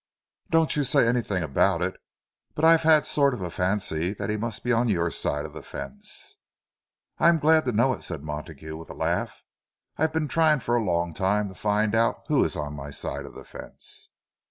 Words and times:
Don't 0.49 0.75
you 0.75 0.83
say 0.83 1.07
anything 1.07 1.43
about 1.43 1.83
it, 1.83 2.01
but 2.55 2.65
I've 2.65 2.81
had 2.81 3.03
a 3.03 3.05
sort 3.05 3.35
of 3.35 3.41
a 3.43 3.51
fancy 3.51 4.15
that 4.15 4.31
he 4.31 4.35
must 4.35 4.63
be 4.63 4.71
on 4.71 4.89
your 4.89 5.11
side 5.11 5.45
of 5.45 5.53
the 5.53 5.61
fence." 5.61 6.37
"I'd 7.19 7.33
be 7.33 7.37
glad 7.41 7.65
to 7.65 7.71
know 7.71 7.93
it," 7.93 8.01
said 8.01 8.23
Montague, 8.23 8.75
with 8.75 8.89
a 8.89 8.95
laugh—"I've 8.95 10.11
been 10.11 10.27
trying 10.27 10.59
for 10.61 10.75
a 10.75 10.83
long 10.83 11.13
time 11.13 11.49
to 11.49 11.53
find 11.53 11.93
out 11.93 12.23
who 12.29 12.43
is 12.43 12.55
on 12.55 12.73
my 12.73 12.89
side 12.89 13.27
of 13.27 13.35
the 13.35 13.45
fence." 13.45 14.09